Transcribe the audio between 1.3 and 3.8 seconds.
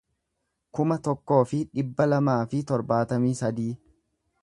fi dhibba lamaa fi torbaatamii sadii